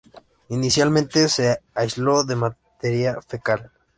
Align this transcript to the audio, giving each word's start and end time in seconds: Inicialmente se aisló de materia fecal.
Inicialmente 0.49 1.29
se 1.29 1.59
aisló 1.75 2.23
de 2.23 2.35
materia 2.35 3.21
fecal. 3.21 3.71